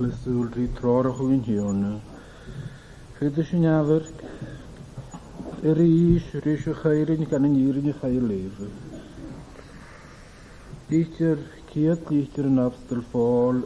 [0.00, 1.80] Lysd yw'r rhi trar o'ch o'n hiwn.
[3.18, 4.06] Chyd ys yn iafer,
[5.72, 8.62] yr is, yr is o'ch yn gan yn irin i'ch leif.
[10.88, 11.42] Dichter,
[11.72, 13.60] kiet dichter yn afstel ffôl,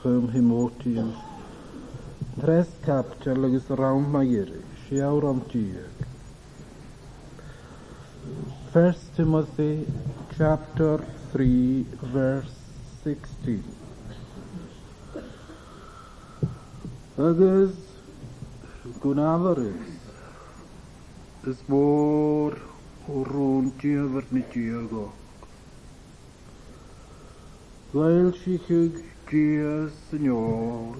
[0.00, 1.22] chym himotius.
[2.40, 4.50] Dres captel agos rawn mair,
[4.90, 6.02] e awr am diag.
[8.74, 9.72] First Timothy
[10.36, 10.92] chapter
[11.30, 12.56] 3 verse
[13.06, 13.77] 16.
[17.18, 17.72] Agus
[19.02, 19.94] gwnafarys.
[21.50, 22.54] Ys môr
[23.10, 25.08] o rôn diafr ni diago.
[27.92, 30.94] Lael si chyg dias yn ôl.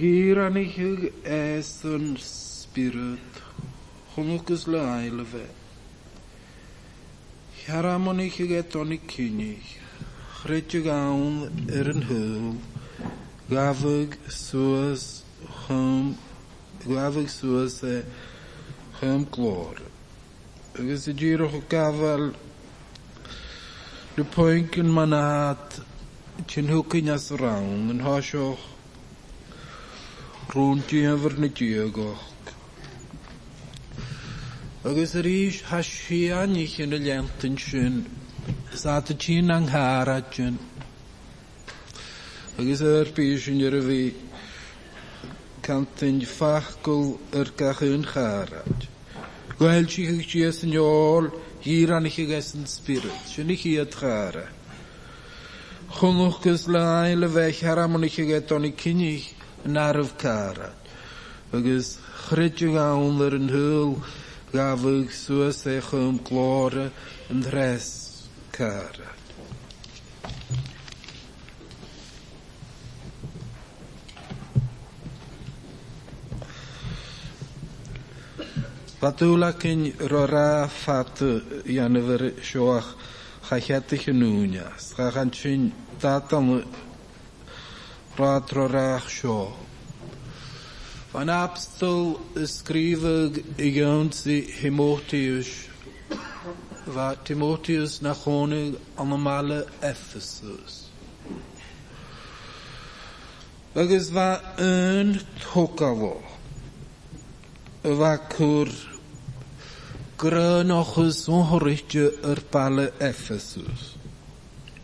[0.00, 3.42] Gyr an i chyg es yn spirit.
[4.14, 5.42] Hwnnwg ys le ail y fe.
[7.60, 9.76] Hiaram o'n i chyg eto ni cynnig.
[10.40, 11.44] Chretig awn
[11.76, 12.56] er yn hyl.
[13.48, 15.22] Gravig swys
[15.68, 16.18] chum,
[16.80, 18.04] gravig swys e
[18.98, 19.78] chum glor.
[20.76, 22.24] Agus i ddiro o gafel
[24.16, 25.78] dy pwynt yn manat
[26.50, 28.66] Tyn hwc yn as rawn yn hosioch
[30.56, 32.26] rŵn ti yn fyrna diagoch.
[34.90, 38.02] Agus yr eich hasian i'ch yn y lentyn sy'n
[38.82, 40.58] sa dy chi'n angharad sy'n
[42.56, 43.94] agus yr bys yn yr a
[45.66, 48.86] cantyn ffachgol yr gach yn charad.
[49.58, 51.28] Gwael chi hych chi as yn ôl
[51.66, 54.46] hir an ich gas yn spirit, sy'n ich i adchara.
[55.98, 59.28] Chwnnwch gys lael y fech haram o'n ich gat o'n i cynig
[59.68, 60.88] yn arf charad.
[61.52, 63.92] Agus chryd yw gawn yr yn hyl,
[64.56, 66.88] gafwg swas eich ym glora
[67.28, 67.92] yn dres
[68.56, 69.04] charad.
[79.06, 81.14] Patula kin rora fat
[81.64, 82.94] janver shoach
[83.44, 84.76] khachet khnunya.
[84.80, 86.66] Strahan chin tatam
[88.18, 89.52] ratrora sho.
[91.12, 92.18] Van apstel
[92.52, 93.30] skrive
[93.68, 95.68] igonsi himotius
[96.88, 100.88] va timotius nachone anomale ephesus.
[103.76, 105.14] Agus va un
[105.52, 106.20] tokavo.
[107.84, 108.66] Va kur
[110.18, 113.96] granos onrige ertale Efesus.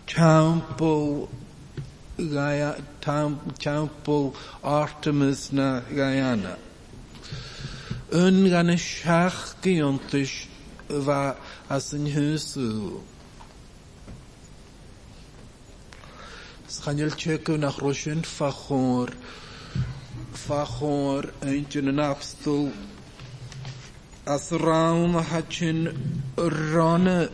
[0.07, 1.29] Temple
[2.19, 4.33] Gaia, tam, temple
[4.63, 6.57] Artemis na Gaiana.
[8.13, 10.35] Yn gan y siach gyntys
[11.07, 11.35] fa
[11.73, 13.01] as yn hysw.
[16.77, 19.09] Sganil tjekw na chrosyn fachor,
[20.45, 22.69] fachor ein jyn yn apstol
[24.27, 25.89] از Raum hat sin
[26.37, 27.29] ranne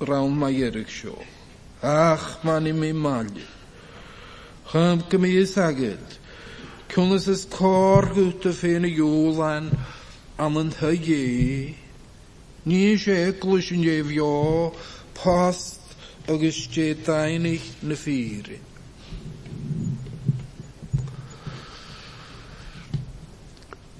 [0.00, 1.18] Raum maierig seo.
[1.82, 3.46] Ach man i mi malje.
[4.70, 6.10] Chym gymi i saged.
[6.92, 9.70] Cwnnys ys cor gwt y ffein y iwlan
[10.44, 11.78] am yn hygi.
[12.66, 14.32] Ni eisiau eglwys yn jefio
[15.20, 15.80] post
[16.28, 17.96] agos jedain eich na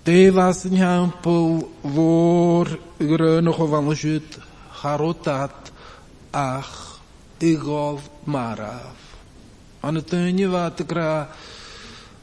[0.04, 1.38] Det var po hjem på
[1.94, 2.66] vår
[2.98, 4.34] grønne hovandeskytt,
[6.32, 6.98] ach
[7.40, 8.96] i gav marav.
[9.82, 11.06] Han er tenge hva til kra,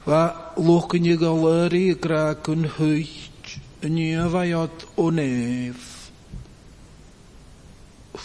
[0.03, 0.23] hva
[0.59, 3.55] lukken i galeri i kra kun høyt,
[3.87, 5.79] nye hva jat og nev.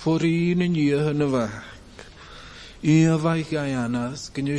[0.02, 1.46] For en nye henne
[2.82, 4.58] i hva i gajanas, kan jeg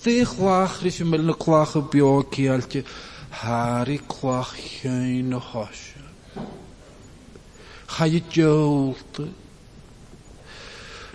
[0.00, 2.80] Stichwachrische melkwache bjorkjaltje,
[3.30, 6.00] hari kwachjene hasje.
[7.86, 9.28] Ga je jolte.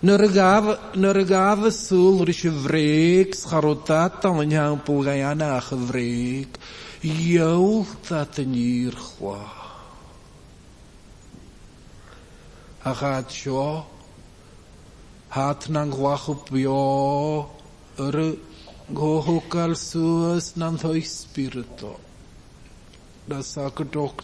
[0.03, 6.55] Nergave nou nou sulrische wreek, scharotat dan een jampel gajana gewreek.
[7.01, 9.81] Jolte en hier kwach.
[12.83, 13.85] gaat zo,
[15.27, 17.45] haat nang wach op jou,
[18.91, 21.99] Gohokals suas nantho espirito.
[23.27, 24.23] Da saket ook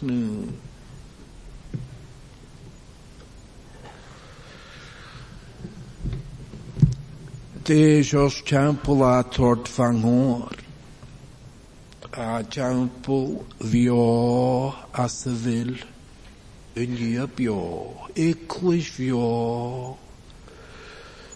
[8.46, 10.56] champo la a tort fangor.
[12.12, 15.74] A tempel vio a sevil.
[16.76, 18.06] Unyep jo.
[18.14, 19.98] Eklish vio.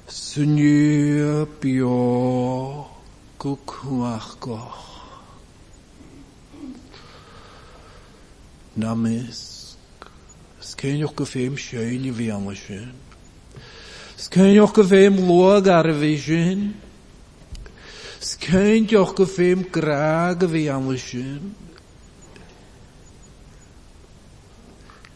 [0.06, 1.61] Sunyep
[3.46, 4.84] קוק רוח גוך.
[8.76, 9.98] Namisk.
[10.60, 12.93] Es kann auch gefehm schön wie am schön.
[14.19, 16.60] Es kann auch gefehm logar wie schön.
[18.22, 21.44] Es kann auch gefehm krag wie am schön.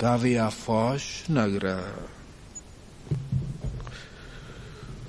[0.01, 2.11] Gavi a fosh na grag.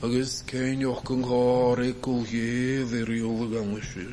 [0.04, 4.08] agus céin ochgan gáir cúhé bhéíola ganisi.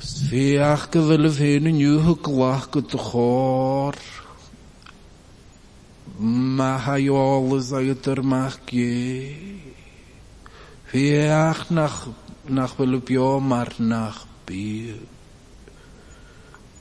[0.00, 3.94] Sfeach go bhfuil a bhéna nniutha ghlach go do chóir
[6.58, 9.30] mahaolalas agad ar mach gé.
[10.90, 11.98] Feach nach,
[12.50, 14.98] nach bhfuil a beo mar nach bí.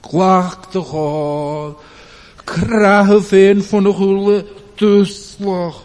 [0.02, 1.78] Gwach do chóir
[2.48, 4.38] Crahodd e'n ffwnwch o'r
[4.80, 5.80] dyslach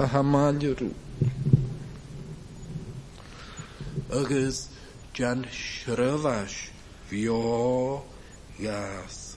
[0.00, 0.62] a hamal
[4.20, 4.60] Agus
[5.18, 6.56] jan sryfas
[7.10, 7.40] vio
[8.64, 9.18] yas.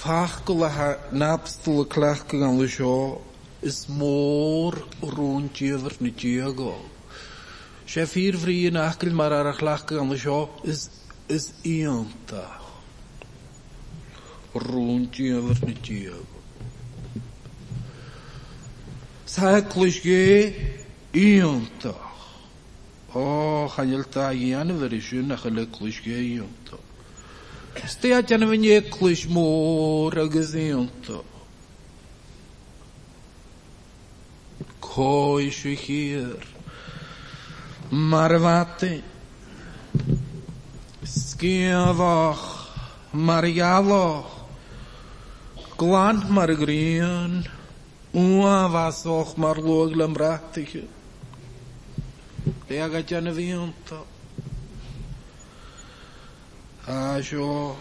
[0.00, 0.88] Fach gwla ha
[1.24, 2.34] nabstl y clach
[3.70, 4.72] is môr
[5.04, 6.88] rŵn diodd
[7.88, 9.56] Sé fír bhríon acail mar ar a
[10.62, 10.88] is
[11.28, 12.60] is íanta.
[14.54, 16.26] Rúntí a bhar na tíab.
[19.24, 20.76] Sáclis gé
[21.14, 21.94] íanta.
[23.14, 26.76] Ó, chanilta a gíana bhar i sin a chalaclis gé íanta.
[27.86, 28.90] Stéat jana vinn ég
[37.90, 39.02] Marvati,
[41.02, 44.26] Skiavoch, Marialo,
[45.78, 47.48] Glant Margrian,
[48.12, 50.86] Uavasoch Marlog Lambratiche,
[52.68, 54.04] Leagatiane Vinto,
[56.86, 57.74] Ajo,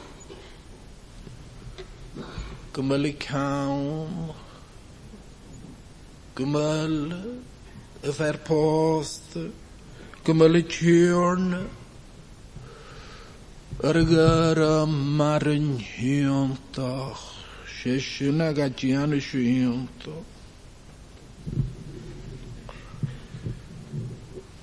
[2.73, 4.33] Gumalikam,
[6.33, 7.41] Kumal,
[8.03, 9.51] Verpost, Gumal,
[10.27, 11.55] Kemalichiorn
[13.81, 17.15] Argara Maranhinta
[17.65, 20.25] Sheshinagatiano Shinto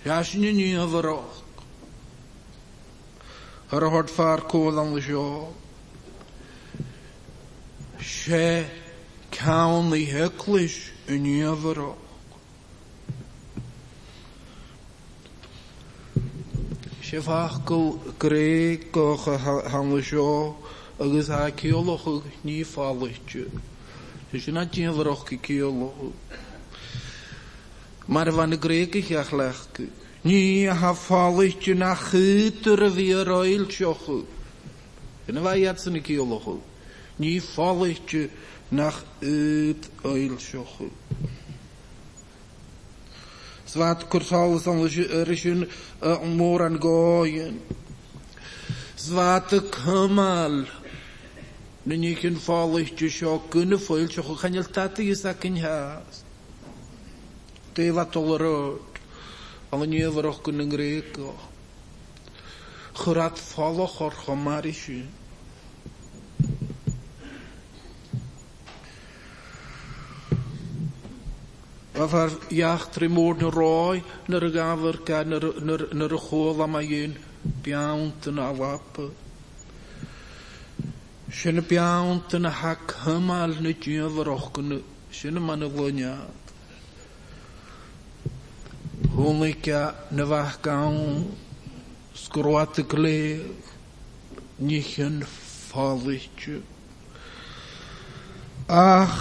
[0.05, 1.33] Jasninin Varok
[3.69, 5.47] Har hört farkolan jag
[8.03, 8.67] She
[9.31, 11.95] Kaunli Heklish Univara
[17.21, 20.57] Sefach go gré go hanla seo
[20.99, 23.49] agus a ceolachu ní fálaiste.
[24.33, 26.13] Is na tíanhharach go ceolachu.
[28.09, 29.89] Mar bhana gréice cheach lecha.
[30.25, 34.27] Ní a ha fálaiste na chutar a bhí roiil seochu.
[35.29, 36.61] Ina bhah iad sanna ceolachu.
[37.21, 38.29] Ní fálaiste
[38.73, 40.91] nach ut oil seochu
[43.75, 43.75] moran goyen.
[43.97, 45.71] Сват курсал сан решен
[46.25, 47.59] моран гоен.
[48.97, 50.65] Сват камал.
[51.87, 56.25] Нынихин фалых чешо кыны фойл чохо ханил таты исакин хас.
[57.75, 58.83] Ты ватолорот.
[59.71, 61.03] Алыне варох Khurat
[62.95, 65.09] falo Хырат фалох орхомаришин.
[71.95, 77.05] Fafar iach tri môr na roi na y gafr gair na y chôl am ei
[77.05, 77.15] un
[77.63, 78.99] biawnt yn wap.
[81.31, 84.81] Sy'n y biawnt yn hac hymal na diodd yr ochgyn
[85.15, 86.53] sy'n y man y flwyniad.
[89.15, 89.85] Hwn i ga
[90.19, 90.99] na fach gawn
[92.25, 93.71] sgrwad y gled
[94.59, 96.49] nich yn ffolich.
[98.67, 99.21] Ach,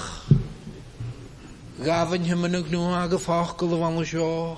[1.81, 4.57] Gaven je me nog nu aan gefakkelen van de show.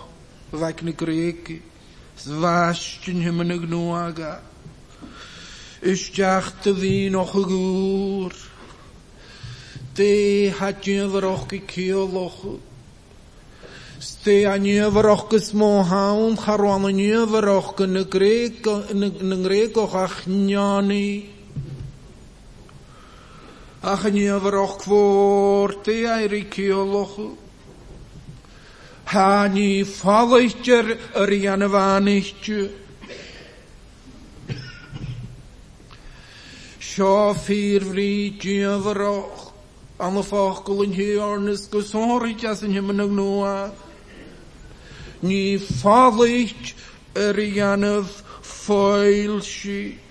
[0.50, 1.62] Wekken ik reken.
[2.16, 4.42] Zwaasten je me nog nu aan ga.
[5.80, 8.36] Is jachten wie nog een goer.
[9.90, 12.46] Ste had je er ook een keer loch.
[13.98, 16.36] Ste aan je er ook een smoo haun.
[16.38, 21.35] Haar wanneer je er ook een reken, een reken, een reken, een reken,
[23.88, 24.80] ach ni avroch
[25.88, 27.38] i airikiolochu.
[29.06, 30.98] Ha ni falaitjer
[31.30, 32.62] rianavanishtju.
[36.82, 38.10] Sio ffyr fri
[38.42, 39.54] gyn avroch.
[40.00, 43.22] An y ffocl yn hi ornys gysori jas yn hym yn
[45.22, 46.74] Ni falait
[47.14, 48.10] rianaf
[48.42, 50.02] foil sheet.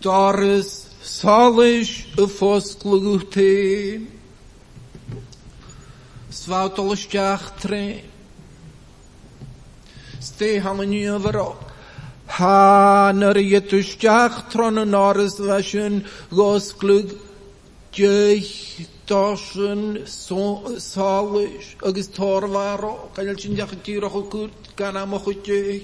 [0.00, 4.00] Tores, solis, Ste
[6.30, 8.00] svautolasťachtre,
[10.20, 11.46] stehalanjevro,
[12.36, 17.12] ha, narietušťachtron, noris, vašen, gosklug,
[17.98, 18.46] Gjej
[19.10, 25.02] tashën son sallësh, agës tarë varo, ka njëllë që njëkë tira kë kërtë, ka në
[25.10, 25.74] më kë gjej.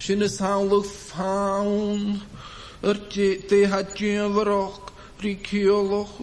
[0.00, 2.22] Sinne salig faun,
[2.82, 2.96] er
[3.50, 6.18] det har djevrok, brikjolok.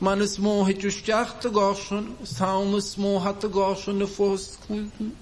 [0.00, 1.48] Man is mo het just jachte
[2.24, 5.16] saun is mo hatte gorsen ne foskluten.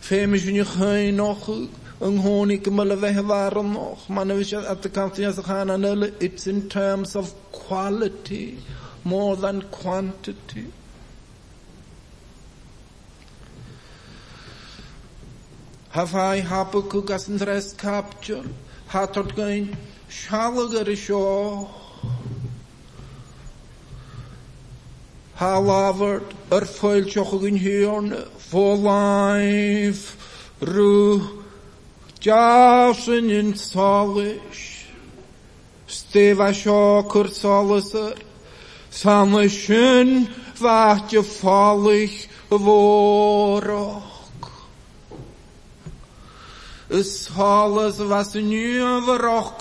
[0.00, 5.38] Femish ni khay nokhug, Ang honig mala vehvaran och man är att det kan finnas
[5.40, 7.32] stjärnan eller it's in terms of
[7.68, 8.54] quality
[9.02, 10.64] more than quantity.
[15.88, 16.44] Have I capture?
[16.44, 18.42] Hafai hapuku gasindres kaptur
[18.88, 19.74] hatot gain
[20.10, 21.68] shalagari shoh
[25.38, 30.14] halavert erfoil chochugin hirn for life
[30.60, 31.35] ruh
[32.24, 34.58] Чашынын салыш,
[35.96, 38.16] стева шокыр салысыр,
[39.00, 40.08] самышын
[40.62, 42.12] вахчы фалых
[42.64, 44.02] ворок.
[47.14, 49.54] Салыс васыню ворок,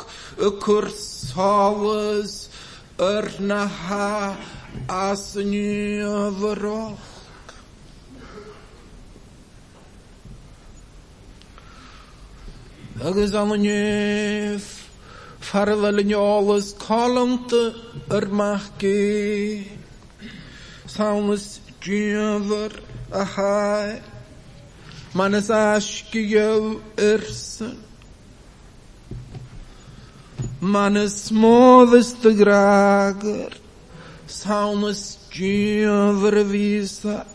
[0.63, 0.85] кыр
[1.29, 2.33] салыс,
[3.15, 4.11] ырнаха
[5.09, 6.99] асыню ворок.
[13.03, 14.55] agazalnye
[15.41, 17.75] farvalinyolas kolomta
[18.07, 19.67] ermahki
[20.87, 22.71] salmas jiavar
[23.21, 24.01] ahai
[25.13, 26.63] manas ashkiyav
[27.11, 27.75] irsin
[30.61, 33.51] manas modas de gragar
[34.27, 37.25] salmas jiavar visa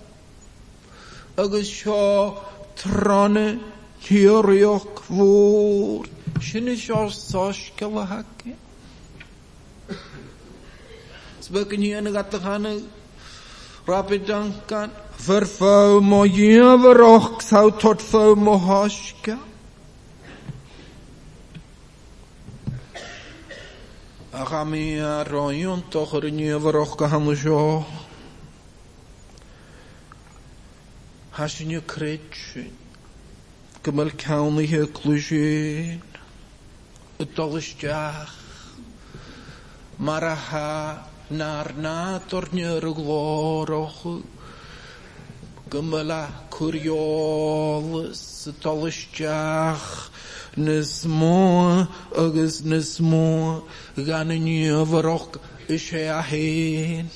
[1.37, 2.43] agasho
[2.77, 3.61] trone
[4.03, 6.09] Kyrjok vår.
[6.41, 8.55] Kynnesjor soskala hakke.
[11.41, 12.65] Spökenhjörne dankan.
[13.87, 14.91] Rapidankan.
[15.27, 19.39] Verfau mo jöverok sau tortfau mo haska.
[24.33, 24.97] Agami
[25.29, 27.85] royon tocher jöverok kahamusho.
[31.33, 32.80] Hasnyu kretsyn.
[33.83, 36.01] gymal cawn i hyr glwysyn,
[37.19, 38.33] y dolys diach,
[39.99, 40.69] mar a ha
[41.33, 44.03] na'r nad o'r nyr y glor o'ch,
[45.73, 46.21] gymal a
[46.59, 48.23] cwriolus,
[48.53, 49.89] y dolys diach,
[50.61, 51.81] nes mô
[52.25, 53.65] agus nes mô
[54.05, 57.09] gan y nyfyr o'ch eisiau a hen.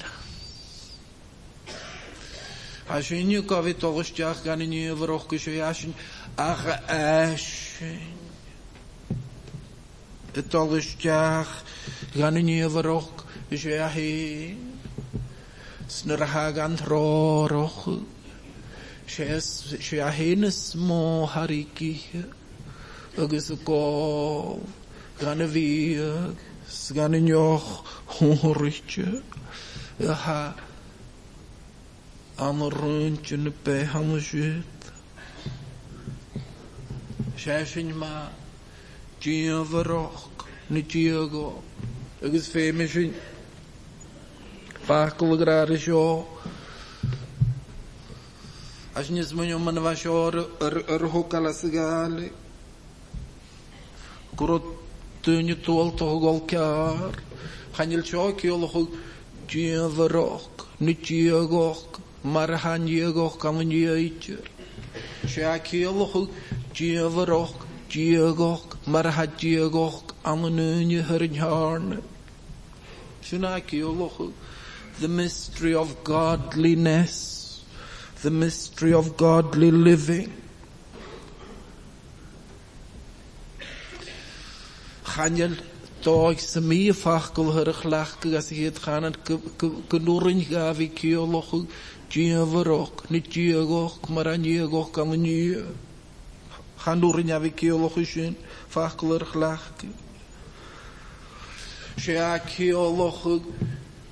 [2.88, 4.04] A sy'n ni'n gofyd o'r
[4.44, 5.94] gan y ni'n fyrwch gysio i a sy'n...
[6.36, 7.98] ageëschen.
[10.32, 11.62] Het allesjaag
[12.14, 14.74] gaan in je verrok, is je heen.
[15.86, 17.88] Snurhaag aan trorog.
[19.78, 22.00] Sje henes mo hariki.
[23.18, 24.58] Agus go.
[25.16, 26.34] Gaan weer.
[26.94, 28.02] Gaan in joch.
[28.06, 29.22] Hongerutje.
[29.96, 30.54] Ja.
[32.36, 33.36] Aan een rondje
[37.44, 38.12] séisiinma
[39.22, 40.18] díomhharách
[40.72, 41.48] na diaagá
[42.24, 43.10] agus féimi sin
[44.86, 46.24] facail aráir seo
[48.94, 50.34] as níos muú man bha seir
[50.96, 52.28] ar thucail sa gáala
[54.36, 54.52] gur
[55.22, 57.14] dúine túalta thugáil cear
[57.78, 58.82] chail seo ceola chu
[59.50, 64.40] díomhharách na diaagách mar a haíagách gan an díidir
[65.34, 66.22] sé ceola chu
[66.74, 67.54] Dieverok,
[67.92, 72.02] diegok, marhat diegok, amanunye herinjarne.
[73.22, 74.32] Shunaki yoloh
[74.98, 77.60] The mystery of godliness.
[78.22, 80.32] The mystery of godly living.
[85.04, 85.54] Chanjel,
[86.02, 89.16] dóid sami mí fachgol hyrach lachg gas i hyd chan an
[89.92, 91.62] gynwryn gaf i ciolochw
[92.10, 95.38] diafarog, ni diagoch, mar a niagoch gan y
[96.84, 98.34] хандурын явики олох үшін
[98.72, 99.60] фақлыр хлақ
[102.04, 103.22] шеаки олох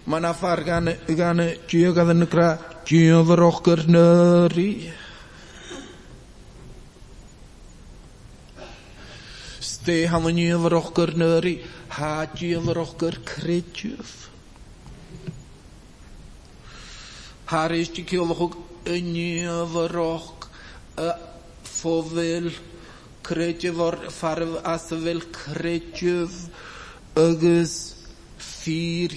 [0.06, 4.70] манафар ганы ганы Ste гадын кра чиё врох кырнери
[9.60, 11.54] сте халыни врох кырнери
[11.92, 14.08] хачи врох кыр кречев
[17.52, 18.54] Harishti kiolog
[18.88, 19.44] yn i
[21.82, 22.50] fofel
[23.24, 26.32] kretyf or farv asvel kretyf
[27.16, 27.74] agus
[28.38, 29.14] fyr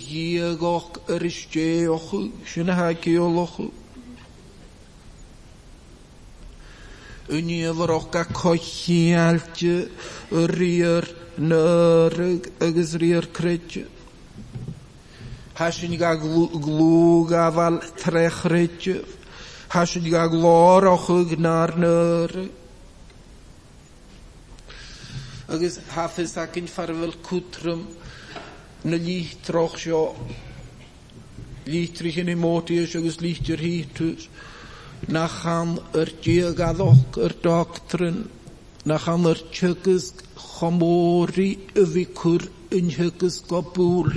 [7.35, 9.75] yn i efo'r o'ch a cochialtje
[10.55, 11.07] rhyr
[11.41, 13.29] nyrig agus rhyr
[15.61, 16.21] Hasyn i gael
[16.65, 19.17] glwg afal trech kretyf
[19.73, 20.85] hasgiga glor
[21.29, 22.33] gynnar nyr.
[25.49, 27.85] agus ac yn ffarfel cwtrym
[28.85, 30.03] na lí troch seo
[31.69, 34.27] lítrich in imótiis agus lítir hítus
[35.07, 38.21] na chan yr diag adoch yr doctrin
[38.85, 40.01] na chan yr ar
[40.43, 44.13] chomori y ficwr yn hygus gobwl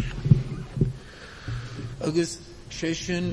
[2.05, 2.39] agus
[2.71, 3.33] sesin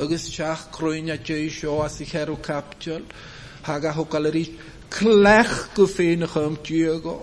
[0.02, 3.02] Ygys siach crwyn a jay sio a si cherw capsiol.
[3.62, 4.38] Ha a hwgal yr
[4.90, 7.16] clech gyffein ych am diog o.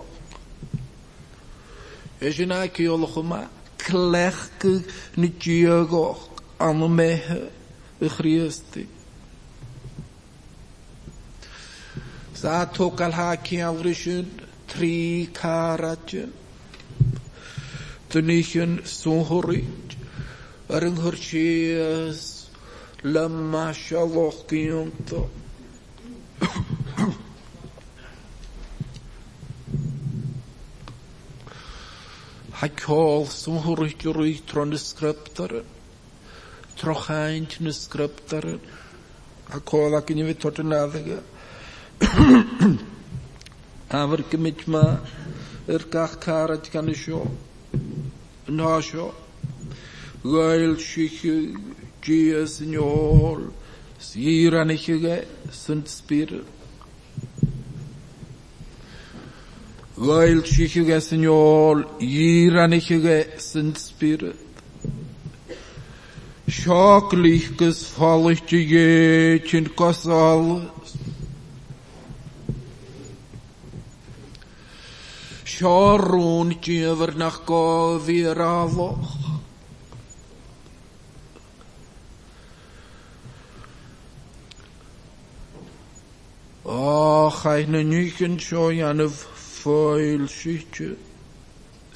[2.24, 3.44] Ys yna i olwch yma,
[3.78, 6.04] clech gyffein y diog o
[6.64, 7.40] am y mehe
[8.00, 8.86] y chriasti.
[12.40, 16.08] Sa tokal ha kialrishun, tri caraj
[18.08, 19.88] tunishin sunhurit
[20.76, 22.46] arang hurchias
[23.02, 25.22] lama shallah kiyonto
[32.60, 35.64] Hakol sunhurit yuri tron scriptar
[36.76, 38.46] trochaint na scriptar
[39.50, 41.18] Hakol akini vi tortinadaga
[43.90, 45.00] mit Avr kimitma
[45.68, 47.26] irkak karat kanışo
[48.48, 49.12] naşo
[50.24, 51.54] gail şiki
[52.02, 53.40] ciyes nyol
[54.00, 56.30] siranişige sınspir
[59.98, 64.20] gail şiki gesnyol iranişige sınspir
[66.48, 70.70] Şoklichkes fallichtige chinkosalit
[75.60, 78.98] Чарун чевернахко вираво.
[86.68, 89.12] Ах, айна нюхен чоянов
[89.60, 90.98] фойл шичет.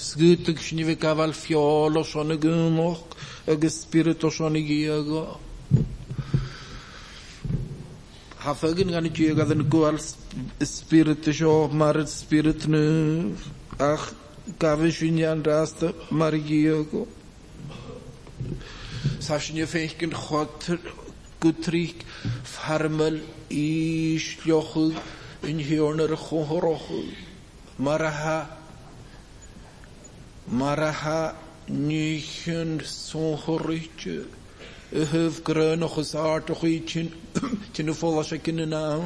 [0.08, 3.00] Sgwtig sni fe gafal ffiol o sion y gynnwch,
[3.48, 5.24] ag ysbryd o sion i giag o.
[8.44, 9.96] hafagin gan ichi gadan kual
[10.78, 12.82] spirit sho mar spirit nu
[13.92, 14.04] ach
[14.62, 15.80] kave shinyan rast
[16.20, 16.78] mar giyo
[19.26, 20.60] sa shinyo fehken khot
[21.42, 21.96] gutrik
[22.54, 23.16] farmel
[23.68, 24.28] ish
[25.50, 26.86] in hierner khohroch
[27.86, 28.38] maraha
[30.60, 31.18] maraha
[31.88, 32.70] nichen
[33.08, 34.02] sonhorich
[35.02, 36.46] hyf grön o hos o och
[36.86, 37.10] tyn
[37.72, 39.04] till nu får sig kunna nå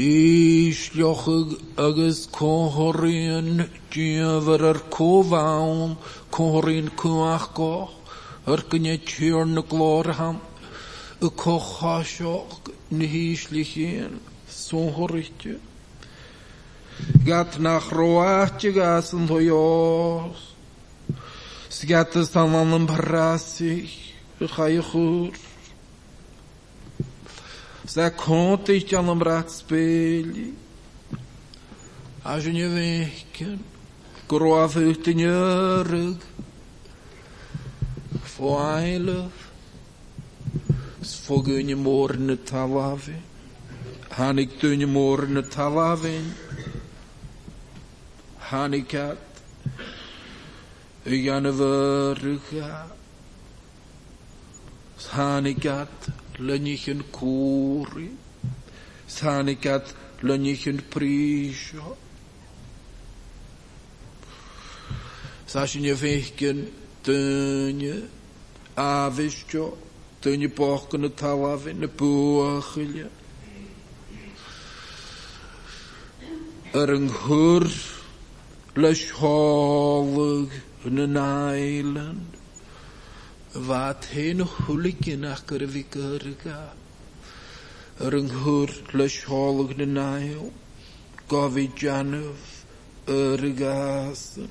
[0.00, 1.48] Ísljóchug
[1.86, 3.62] agos cóhorín
[3.92, 5.96] djöfur ar cofawn
[6.30, 7.72] cóhorín cwach go
[8.50, 9.62] ar gynnau tîr na
[10.18, 10.36] ham
[11.22, 14.12] y cóchásjóch nihíslíchín,
[14.48, 15.58] sóhorítiu.
[16.98, 20.36] Sgat nach roach chigasen hoyos.
[21.70, 23.72] Sgat sanlanın barasi.
[24.56, 25.32] Hayhur.
[27.86, 30.48] Zé conta e te alambrar espelho.
[32.24, 33.58] A junha veiken.
[34.30, 36.18] Groava eu tenhörg.
[38.32, 39.36] Foailöf.
[41.12, 43.16] Sfogunje morne talave.
[44.16, 46.14] Hanik dunje morne talave.
[48.50, 49.18] y hanikat
[51.04, 52.86] yanverga
[55.16, 55.88] hanikat
[56.46, 58.10] lenichen kuri
[59.20, 61.96] hanikat lenichen prisho
[65.46, 66.68] Sashinje vechken
[67.04, 68.06] tönje
[70.54, 73.08] boch yn y talavin ne buachilje
[76.76, 77.97] Er yr ynghwrs
[78.78, 82.26] an Island.
[83.68, 86.72] Wat heen hulikin akker vi kurka.
[87.98, 88.30] Rung
[89.70, 90.52] in an Island.
[91.28, 92.38] Gavi janov
[93.06, 94.48] ergasen.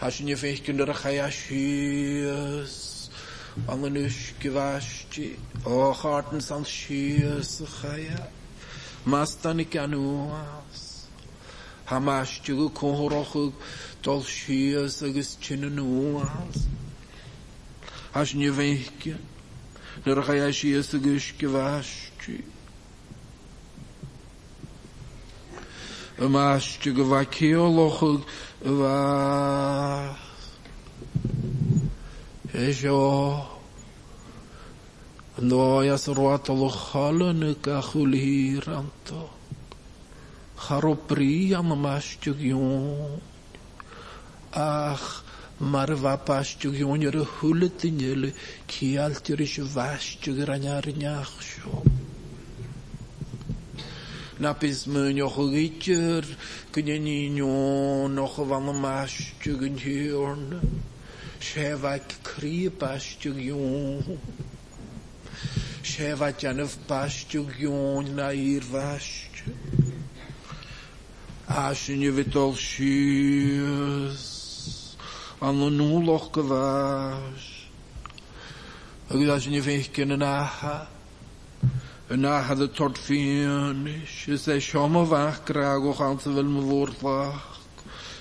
[0.00, 3.08] Hashin je fechkin der chayashis.
[3.68, 5.18] Angen is gewascht,
[5.64, 8.26] o harten san schiers chaya.
[9.06, 10.79] Mastan anuas.
[11.90, 13.52] همه اشتگو کنه رو خود
[14.02, 16.68] تلشی شیعه سگست چنه نوه هست
[18.14, 19.18] هاش نیوهی کن
[20.06, 22.42] نرخیه شیعه سگست که وشتی
[26.18, 28.26] همه اشتگو وکیه رو خود
[38.66, 39.28] رانتو
[40.60, 43.20] Хароприя мамаштюгион.
[44.52, 45.24] Ах,
[45.74, 48.30] Marva pastjugion jöre hulletin jöle
[48.72, 51.90] kialt jöre sjuvastjugranjarnjachsjom.
[54.42, 56.24] na pismu nog gitjer
[56.72, 57.56] kunnen nino
[58.16, 60.46] nog van de maastjugen hörn
[61.46, 64.02] Sjevak krypastjugion
[65.90, 69.78] Sjevak janov pastjugion na irvastjugion
[71.52, 72.76] Ашине витолшиус.
[75.40, 77.66] Анло нулох кваш.
[79.10, 80.86] Агдашине вейкен наха.
[82.10, 86.88] Naha dy torfion is is e siom o fach graag o chant fel my fwr
[86.98, 87.62] ddach.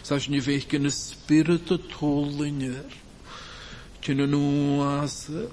[0.03, 2.85] Sa'n e ni fech gen y spirit o toliner.
[4.05, 5.49] Cyn yn nhw asyr.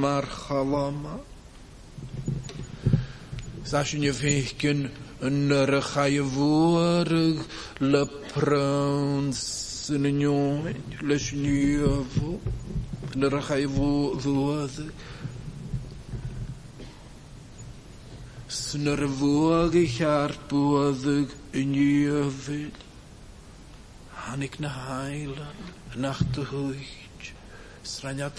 [0.00, 1.14] Mar chalama.
[3.66, 4.54] Sa'n e ni fech
[5.30, 7.38] Nerg ga je vorig,
[7.80, 9.32] le prins,
[9.96, 10.62] nignon,
[11.00, 12.40] le snuivo.
[13.16, 14.82] Nerg ga je vorig.
[18.48, 22.68] Sner vorig haar boedig, nieuwil.
[24.08, 25.56] Hanik na heilen,
[25.96, 27.32] nacht de hoog.
[27.82, 28.38] Sranjat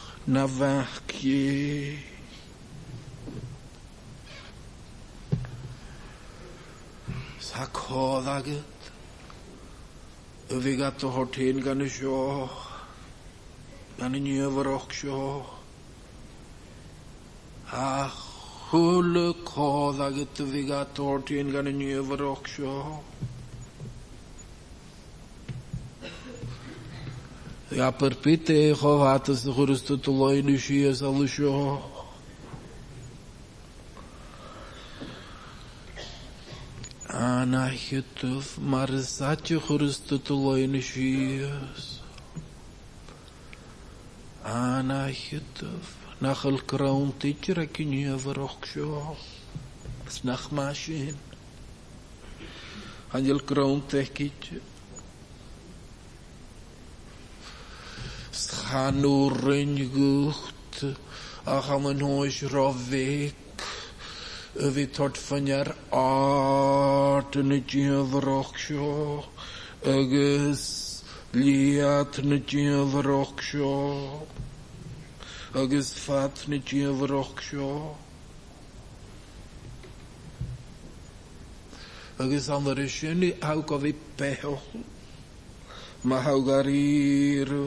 [0.25, 1.97] När att navarqué.
[7.39, 8.91] Sakholaget
[10.49, 12.49] övigato horten ganesho
[13.97, 15.43] ganinjövaroksho
[17.65, 18.09] ha
[18.69, 22.99] hulle kodaget övigato horten ganinjövaroksho
[27.75, 31.79] Iapăr pite, hovată să hărăstătuloi lășie să lășio.
[37.07, 41.43] Anahituf marsace hărăstătuloi lășie.
[44.41, 45.85] Anahituf.
[46.27, 49.15] נחל קראום תיצ'ר הקיניה ורוכשו.
[53.13, 54.37] Angel Crown Techic
[58.71, 60.77] hanwryn gwcht
[61.51, 63.65] a cham yn hwys rofig
[64.67, 68.87] y fi tortfyn ffynia'r art yn y gyfroch sio
[69.95, 70.63] agos
[71.35, 73.73] liat yn y gyfroch sio
[75.65, 77.71] agos ffat yn y rocsio gyfroch sio
[82.23, 84.55] agus an bhar sin há go bhí peho
[86.07, 87.57] má i garíh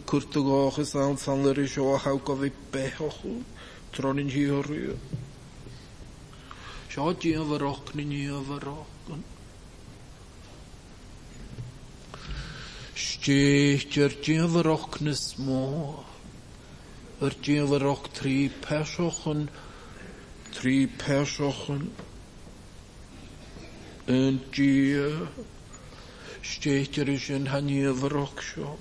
[0.00, 3.44] kurtugoch san sanleri sho hau kovi pehohu
[3.92, 4.96] tronin hi di
[6.88, 8.86] sho ti avarok ni ni roch
[12.96, 16.04] Stich tjertjen veroknes mo
[17.22, 19.48] Ertjen roch tri persochen
[20.52, 21.88] tri persochen
[24.06, 25.26] en die
[26.42, 28.78] Stich tjertjen hanje roch shop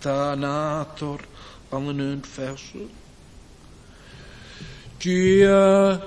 [0.00, 1.20] Thanator
[1.70, 2.88] alle versu versen.
[4.98, 6.00] Gia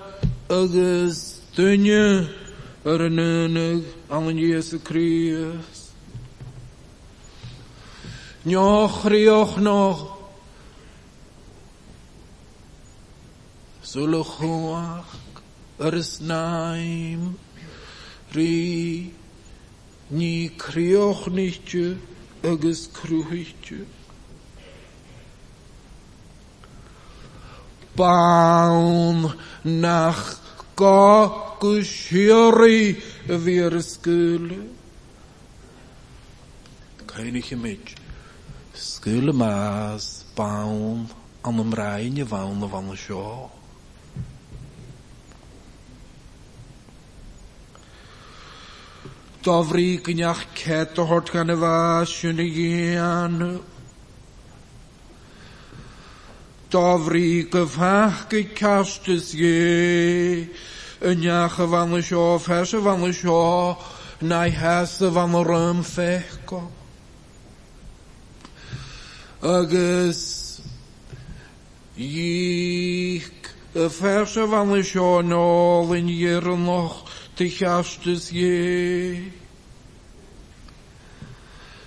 [0.50, 2.28] ages dunje
[2.84, 5.92] renunig alle Jezus Christus.
[8.46, 9.98] Njoch rioch nog.
[13.84, 15.10] Zulu chuach
[15.80, 17.38] er is naim.
[18.34, 19.14] Ri
[20.10, 21.96] ni krioch nietje.
[22.44, 23.86] ögus kruhytju.
[27.96, 29.32] Baun
[29.64, 30.22] nach
[30.76, 31.30] ga
[31.60, 32.96] kushyri
[33.28, 34.60] vir skule.
[37.08, 37.96] Keine chemich.
[38.74, 41.08] Skule mas baun
[41.44, 43.53] anum reine vaun vaun shoh.
[49.44, 53.42] Dofrígnach cetohort gan y fasiwn i gian.
[56.72, 60.48] Dofrí gyfach gy castus ie.
[61.04, 63.76] Ynach y fan lysio, ffes y fan lysio,
[64.24, 65.52] na i hes y fan yr
[69.44, 70.24] Agus
[71.98, 76.08] ich y ffes y fan lysio nôl yn
[77.40, 79.18] Dich hast es je.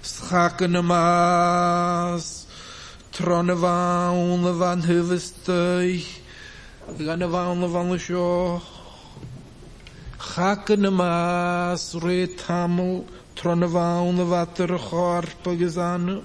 [0.02, 2.46] Schakene maas.
[3.12, 6.02] Tronne waunle van huvestei.
[6.98, 8.64] Ganne waunle van de sjoch.
[10.18, 11.92] Chakene maas.
[11.94, 13.06] Reet hamel.
[13.34, 16.22] Tronne waunle water garpe gezanne.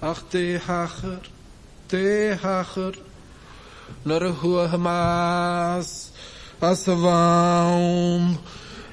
[0.00, 1.28] Ach te hacher.
[1.86, 2.96] Te hacher.
[4.02, 6.05] Naar een hoge maas.
[6.60, 8.38] Aswam.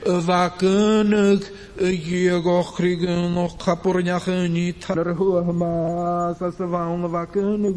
[0.05, 1.45] Wakenig,
[1.79, 4.83] Jegor kriegen nog kapornjagen niet.
[4.89, 7.75] Erhuahmaas, Aswam, wakenig,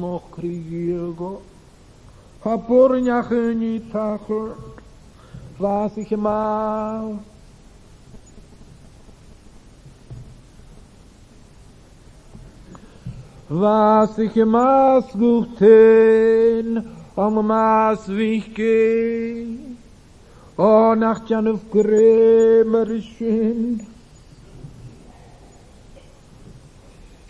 [0.00, 1.16] nog kriegen.
[2.42, 4.54] Kapornjagen niet, Tacher.
[5.58, 7.18] Was ich mal.
[13.48, 16.82] Was ich maß guchten,
[17.14, 17.50] om
[18.54, 19.46] geh,
[20.58, 23.86] o nachtjan of kremerischen.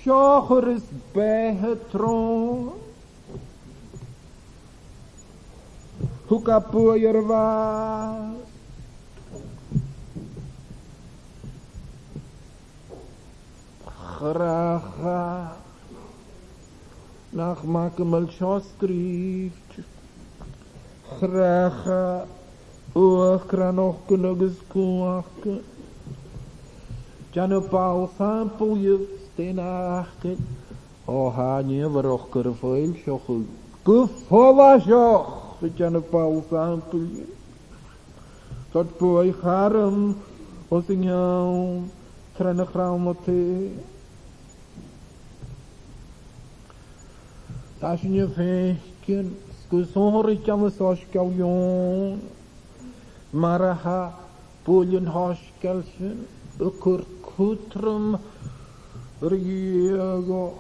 [0.03, 2.69] Sjocher is bij het troon.
[6.27, 8.35] Hoe kapoeier was.
[13.97, 15.61] Graag.
[17.35, 19.79] Nachmakemal Schostrift.
[21.19, 22.21] Graag eh,
[22.93, 25.61] ook nog kunnen geskuaken.
[27.31, 28.97] Janopal sampelje
[29.33, 30.37] stenaken.
[31.05, 33.49] O oh, hanje verokker veel schokken.
[33.83, 35.57] Kufola schoch.
[35.75, 37.25] Janopal sampelje.
[38.71, 40.17] Tot pooi garum.
[40.69, 41.89] Osinjaan.
[42.37, 43.73] Trennegraan matee.
[47.83, 49.37] Taşını fehkin
[49.71, 52.19] kusuricamız hoş gelyon.
[53.33, 54.13] Maraha
[54.67, 56.17] bulun hoş gelsin.
[56.61, 57.01] Ökür
[57.37, 58.19] kutrum
[59.23, 60.55] riyego.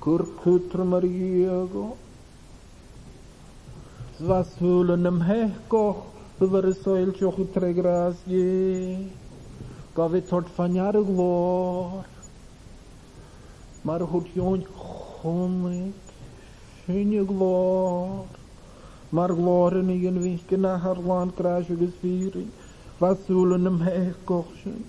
[0.00, 1.86] Kur kutrum riyego.
[4.18, 5.96] Zvasulenem hehkoh.
[6.42, 9.08] Vyveresoil tregras tregrazgi.
[9.98, 12.04] we Skovitort van jaren gloor.
[13.82, 14.66] Maar goed jong,
[15.20, 15.92] gewoon
[16.84, 18.08] Sunje gloor.
[19.08, 22.50] Maar gloren in een winkel naar haar land kruisje gespieren.
[22.98, 24.84] Wat zullen hem herkochen?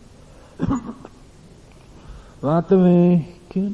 [2.39, 3.71] Wat een winkel.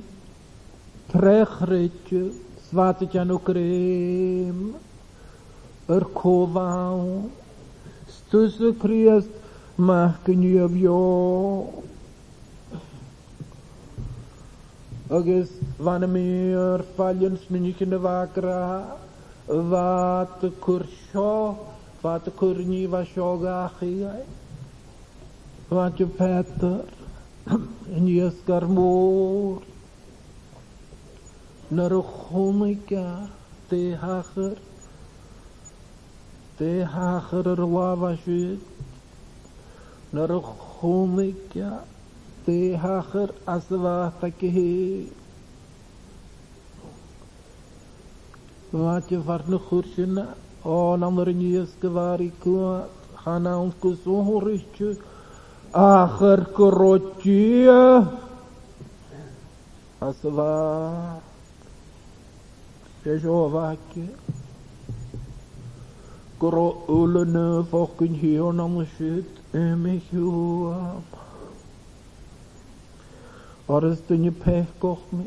[1.08, 2.32] Trechritje.
[2.69, 4.69] Zwatertje aan creme.
[5.86, 7.08] Er kovaal.
[8.08, 9.30] Stusse kriest.
[9.77, 11.65] maken je op jou.
[15.09, 18.95] Agus van meer faljens minnichen de wakra.
[19.45, 21.57] Wat kursho,
[22.01, 24.05] wat kurni was jogachi.
[25.67, 26.83] Wat je petter,
[27.93, 29.61] en je skarmoor.
[31.67, 33.19] Naar een homika,
[33.67, 34.57] te hager.
[36.57, 38.61] Te hager er lava schiet.
[40.17, 41.69] नरहोमिक्या
[42.47, 44.58] तेहाहर असवाहकः
[48.78, 50.23] Maatje varne gursjena,
[50.69, 52.71] o namerinjeske varikua,
[53.25, 54.95] hana onske zohorisje,
[55.82, 58.01] ager korotje,
[60.10, 60.49] aswa,
[63.06, 64.08] jezovakje,
[66.43, 66.67] koro
[66.99, 69.12] ulene fokken hier namensje,
[69.55, 71.03] yn mich ywam.
[73.75, 75.23] Orys dyn i peth goch mi.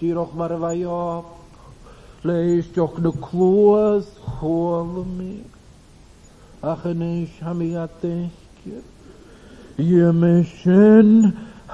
[0.00, 1.34] Dirwch mar y fai op.
[2.28, 5.34] Leis diolch na clwas chwal mi.
[6.72, 8.80] Ach yn eis ham i adegir.
[10.08, 11.12] Ym eisyn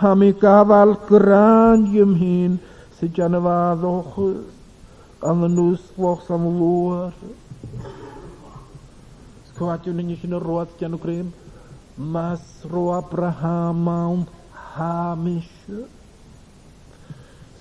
[0.03, 2.59] ham i gafal gran ym hyn
[2.99, 4.51] sy'n janafadd ochus.
[5.31, 5.87] Am y nŵs
[6.37, 7.17] am lwyr.
[9.55, 10.71] kwaadje nu niet naar roet
[14.75, 15.51] hamish.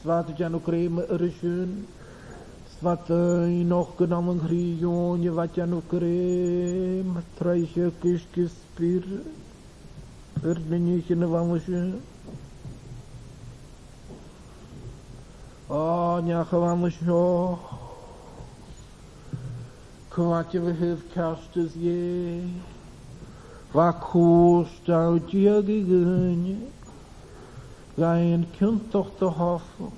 [0.02, 1.86] Zwaat je nu ukrim erisun,
[2.80, 3.90] zwaat je eh, nog
[5.34, 9.04] wat je nu ukrim, traisje kiske spier,
[10.44, 11.12] er niet
[15.68, 16.96] ah, niet
[20.14, 22.48] Квакева Хевкаштезье,
[23.74, 26.58] Вакушта Утьягигыне,
[27.96, 29.92] Sein Kind doch der Hoffnung.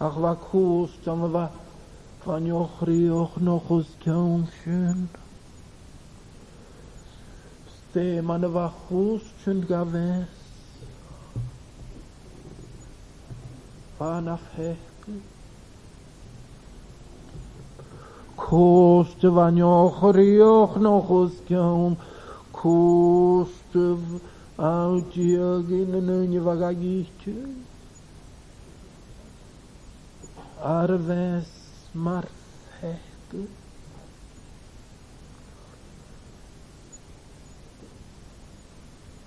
[0.00, 1.50] Ach, war kurz, dann war
[2.24, 5.08] von Jochri auch noch aus Kölnchen.
[7.88, 10.36] Ste, man war kurz, schön gavest.
[13.98, 15.16] War nach Heckel.
[18.48, 21.94] Kusztywanio chorioch no chuskią,
[22.52, 24.00] kusztyw
[24.56, 25.90] autiogin
[26.30, 27.34] nie wagagichty.
[30.62, 31.48] Arves
[31.94, 33.44] marfehtu.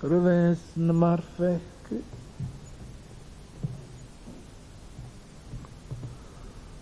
[0.02, 1.96] Arves marfehtu.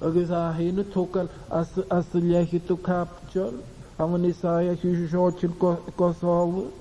[0.02, 3.54] Gezahini tokan as asilyahi to kapchol.
[3.98, 5.52] Amanisaya hishochil
[5.96, 6.72] kosovus.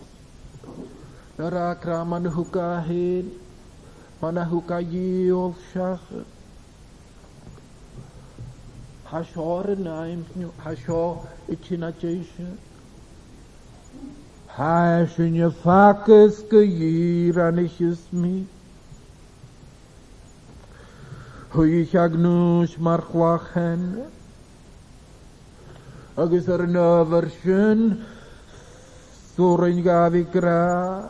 [1.37, 3.29] Rakraman hukahin.
[4.21, 6.25] Manahukayi of shachet.
[9.07, 10.25] Hashor naim
[10.63, 12.55] hashor ichinacheisha.
[14.49, 18.47] Hashunya fakis ke yiranishis mi.
[21.51, 24.05] Hyagnush marchwachen.
[26.15, 28.05] Agus ar nöfer sin,
[29.35, 31.09] Súrin gafi gra,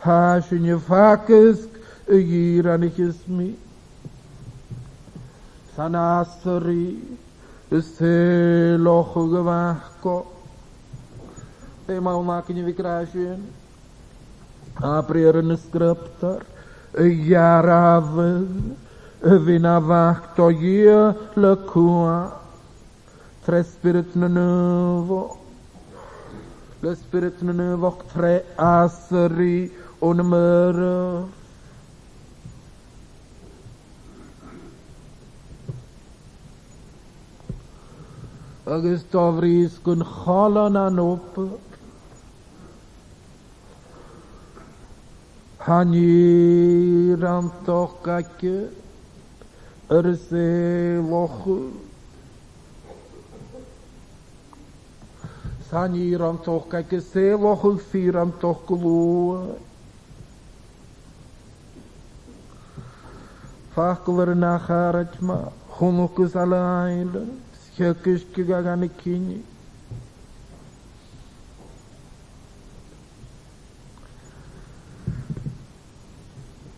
[0.00, 1.68] Hásin i fakysg,
[2.06, 3.56] y gyr anichismi.
[5.74, 6.94] San asri,
[7.72, 10.26] Ysy loch o gyfachgo.
[11.86, 13.42] Fe mawn ac yn i fi grasin.
[14.82, 16.46] A brer yn y sgryptar,
[16.94, 18.79] Y iarafydd.
[19.22, 22.32] vinavaktoje lacua
[23.44, 25.36] tre spirit nuovo
[26.82, 30.76] le spirit nuovo tre asri onmer
[38.66, 41.36] August avris kun halanan upp
[45.66, 48.70] Han ger antakake
[49.90, 51.46] Erzeloch.
[55.68, 59.38] Sanirem toch kijk eens loch firem toch kloe.
[63.74, 65.40] Faklar naharatma,
[65.78, 67.24] hunukuz alayla,
[67.62, 69.42] skyakish kigagani kini.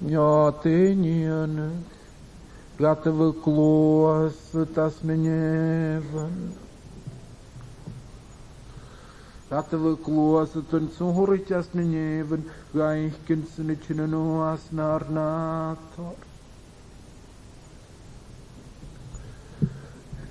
[0.01, 1.71] Ja, tenjene.
[2.83, 6.27] пятого класса тасменева.
[9.49, 12.39] Пятого класса танцугуры тасменева,
[12.75, 16.17] гайхкин сынычинену аснарнатор.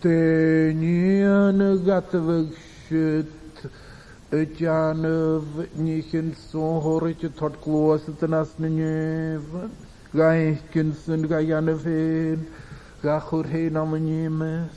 [0.03, 2.49] Теньян гатвых
[2.89, 3.31] щит,
[4.59, 5.45] Тянов
[5.75, 9.69] нихин согоры тот класса тасменева.
[10.13, 12.45] Rijkensen Rajaneveen,
[13.01, 14.71] Rachorheen Amenyemes.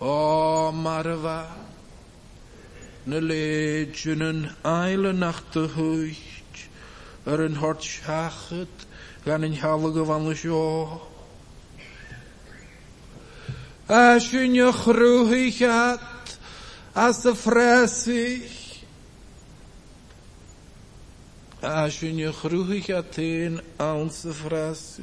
[0.00, 1.46] O Marwa,
[3.04, 6.68] ne leedje een eilenachtigheid,
[7.22, 8.86] er een hart schaget,
[9.24, 10.86] gaan een halge van de
[13.86, 14.50] Als je
[15.58, 15.98] je
[16.92, 17.34] als de
[21.64, 22.00] acho
[22.80, 25.02] que tem a frase.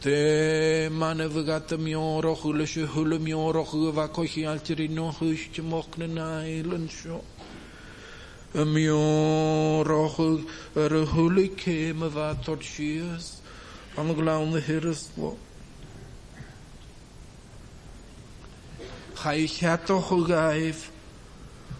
[0.00, 7.20] Temanevgat miorach ulesh hul miorach vakochi alteri nohush chmokne nailen sho.
[8.54, 10.16] Miorach
[10.74, 13.40] rehulik kem vatot shias.
[13.96, 15.36] Anglaun the hirslo.
[19.20, 20.90] Chaichat och gaif.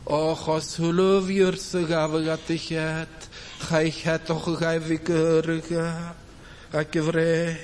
[0.07, 3.31] Och os hulov yurtsaga vagatechat.
[3.61, 5.93] Chaichat och gaif vikurga.
[6.73, 7.57] Akevre.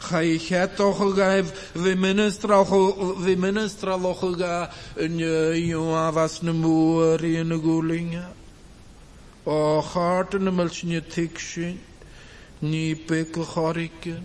[0.00, 2.64] Chaichat och gaif viministra
[3.24, 4.68] viministra lochga.
[4.96, 8.24] Njuan vas nemuar in gulinga.
[9.44, 11.78] Och harten melchnje tikshin.
[12.60, 14.22] Ni pekel chorikken.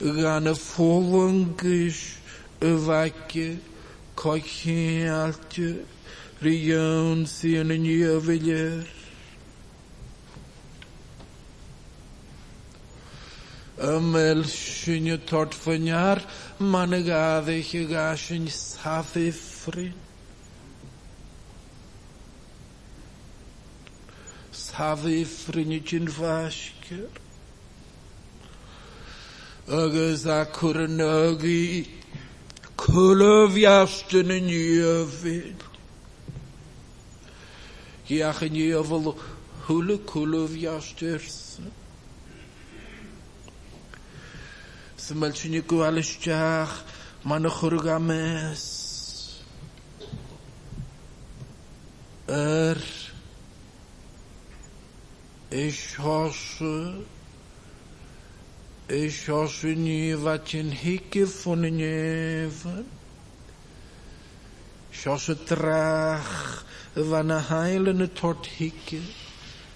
[0.00, 2.14] gana folangis,
[2.58, 3.58] vaca,
[4.16, 5.84] coquinhate,
[6.40, 8.86] rião, cianinha, velher.
[13.78, 16.24] Amel shinja tort fanjar,
[16.58, 19.92] manegade higashin safifrin.
[24.50, 27.08] Safifrin i chin vashker.
[29.70, 31.86] agus a Agaza Kuranagi
[32.76, 35.54] Kulovyastan and Yavin
[38.08, 39.16] Yachin Yaval
[39.62, 41.60] Hula Kulovyasters
[44.96, 46.82] Smalchiniku Alishach
[47.24, 49.38] Manachurgames
[52.28, 52.76] Er
[55.52, 57.02] Ich hoffe,
[59.24, 60.72] Σώσουνι βατσιν
[61.08, 62.84] και φωνινιεύαν.
[64.90, 66.62] Σώσε τραχ
[67.08, 68.98] van een heilende tort hikke.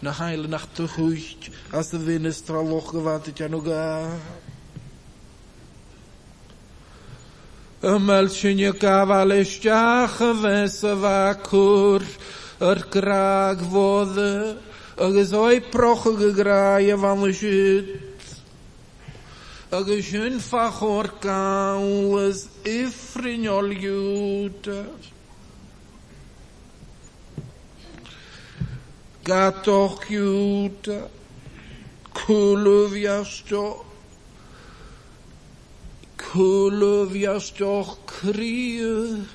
[0.00, 1.36] Een heile nacht te goed,
[1.76, 3.98] als de wind is traloch gewant het janoga.
[7.80, 12.02] Een melchin je kavale stjache wesse wakur,
[12.68, 12.80] er
[15.04, 18.02] er is oi proche gegraaien van de
[19.74, 25.02] Ag hun fachor gaules ifrin ol judas.
[29.26, 30.98] Gatoch juda.
[32.18, 33.82] Kulöv jastoch.
[36.22, 39.26] Kulöv jastoch krie.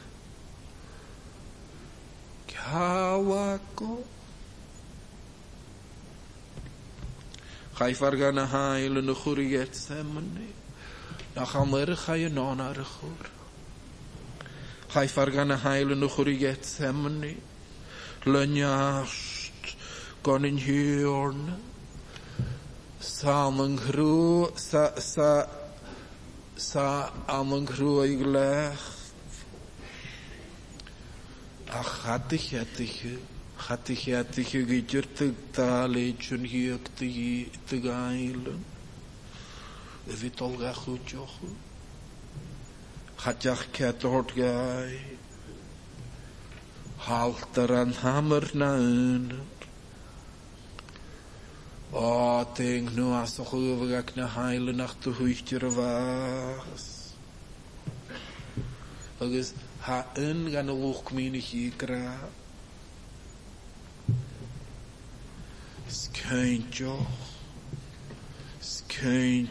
[2.48, 4.19] Kawakot.
[7.80, 10.48] Gaifar gan a hael yn y chwr i gert ddim yn ni.
[11.36, 13.30] Na cham ych a yn on ar y chwr.
[14.92, 17.30] Gaifar gan a hael yn y chwr i gert ddim yn ni.
[20.28, 21.40] gan yn hiorn.
[23.12, 24.12] Sal yn grw,
[24.66, 25.30] sa, sa,
[26.68, 26.88] sa
[27.40, 28.88] am yn grw o'i glech.
[31.72, 33.06] A chadig edrych.
[33.68, 38.66] Hattige, hattige, gejurtig, tale, junior, tigi, tegailen.
[40.08, 41.28] Het is al ga goed, joh.
[43.18, 44.96] Hatjach, ket, hort, gai.
[47.10, 49.30] Halt er aan hamer naun.
[51.92, 56.86] O, denk nu als nog overgak naar heilen, nach de huichter was.
[59.20, 61.10] Agus, ha, een, gaan de lucht,
[66.30, 66.64] Kein
[68.88, 69.48] Kein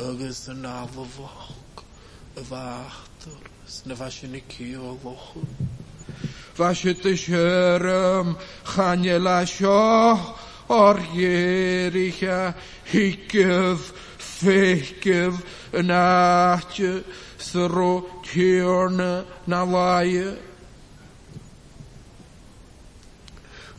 [0.00, 0.86] اگه سنه ها
[1.18, 1.76] وقت
[2.36, 3.26] وفق
[3.66, 4.76] سنه وشنکی
[6.54, 8.34] te šerem
[8.64, 10.38] chanela şoh
[10.70, 12.54] or yerike
[12.92, 13.76] hikkiv
[14.18, 15.32] fehkiv
[15.72, 17.04] nahçı
[17.38, 20.36] sıru tiyörnü nalayı.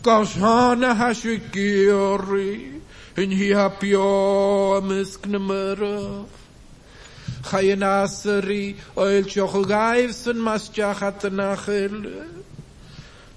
[0.03, 2.71] Kavşana haşı giyori
[3.49, 6.01] yapıyor misknımırı.
[7.51, 12.25] Chayna asri oil chochu gaivsen mas chachat nachel.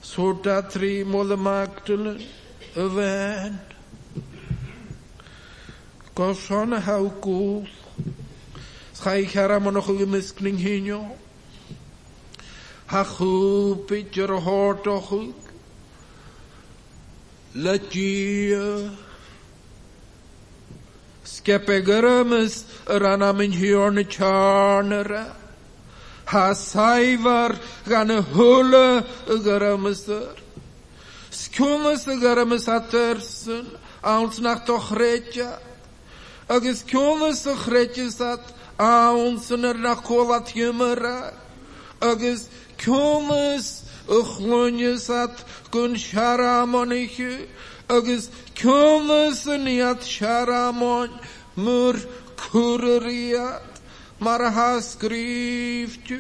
[0.03, 3.59] Sota tri modd y magdylen y fen.
[6.15, 7.75] Goson a haw gwth.
[9.03, 11.01] Chai chara monoch o gymysg ni'n hynio.
[12.95, 15.51] Ha chwbyd yr hord ochwg.
[17.59, 18.87] Le gyr.
[21.29, 22.63] Sgepeg yr ymys
[22.95, 25.35] yr anam yn hyrn y charn yr ymys.
[26.55, 27.57] syver
[27.87, 29.05] gane hulle
[29.45, 30.43] garamızdır.
[31.31, 33.69] Skumısı garamız atırsın.
[34.03, 35.61] Auns nach toch recha.
[36.49, 38.41] Agus kumısı hreçis at.
[38.79, 41.35] Auns nach kolat yımıra.
[42.03, 42.43] Agus
[42.85, 47.31] kumısı uchlunis at gun sharamonichu.
[47.91, 48.25] Agus
[48.63, 51.09] kumısı niyat sharamon.
[51.57, 51.95] Mur
[52.53, 53.63] kururiat.
[54.21, 56.13] marha skrift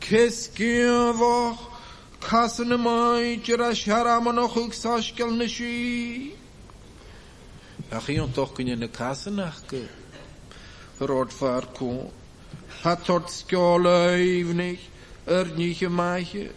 [0.00, 1.56] keskinvoq
[2.20, 6.34] kasını mayçıra şaramını hüksaş gelnişi.
[7.96, 9.82] Ahiyon tokkinini kasın ahkı.
[11.00, 11.90] Rot farku.
[12.82, 14.80] Hatort skjolöivnik
[15.26, 16.50] örnike mahi.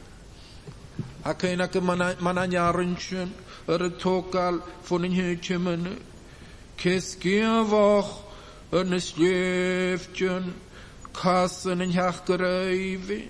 [1.24, 1.76] Hakaynak
[2.22, 3.30] mana yarınçın.
[3.68, 5.94] Örük tokal funun hükümünü.
[6.78, 8.06] Keskinvoq
[8.74, 10.44] Ernest Jefferson
[11.14, 13.30] kasının hakkırayvi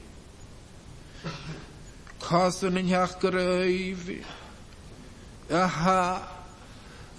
[2.22, 4.22] kasının hakkırayvi
[5.56, 6.22] aha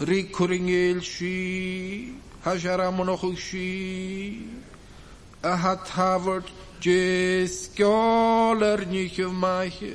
[0.07, 2.09] rikuring elşi
[2.45, 4.39] haşaramın okuşi
[5.45, 6.45] aha tavır
[6.81, 9.93] ceskolar nikimahı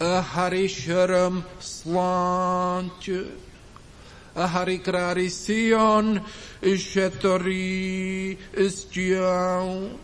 [0.00, 3.26] aha rişerim slantı
[4.36, 6.20] a Hari Krari Sion,
[6.60, 9.96] Shetori Istiau,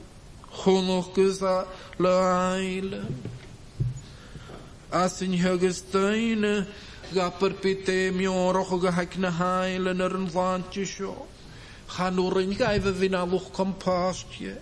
[0.51, 1.67] Chunuch Gysa
[1.99, 3.05] Lail.
[4.91, 6.67] A Sin Hygystein,
[7.13, 11.13] Gapr Pite Mion Roch Oga Haik Nahail yn yr ynfant i sio.
[11.95, 14.55] Chan o'r un gai fe fi'n alwch compost ie.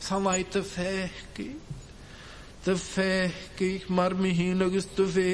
[0.00, 1.48] Sa'n lai dy ffegi.
[2.66, 5.28] Dy ffegi, mar mi hun agos dy fe.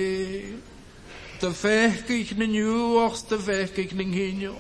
[1.37, 4.55] Dy fech ich na niw och dy fech ich ning hinio.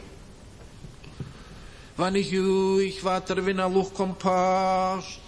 [1.96, 5.24] Wann ich u ich water win a luch kompast.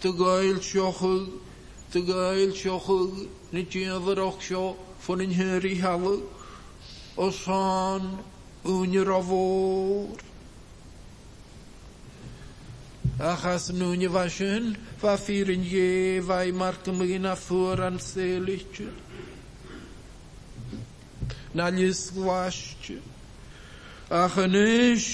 [0.00, 1.26] Dy gael siochug,
[1.92, 3.12] dy gael siochug,
[3.52, 6.14] ni tiadar och sio fon in hyri halu.
[7.16, 8.18] Os han
[8.64, 10.16] unir avor.
[13.20, 18.96] Achas nun i fasyn, fa ffyrin ie, fa i marcymlyn a ffwr an selichyn.
[21.54, 22.96] na lisvlašče.
[24.10, 25.06] Ach, nyš,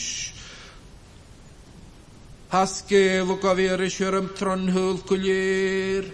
[2.52, 6.04] haske lukavere širam tronhul kulir,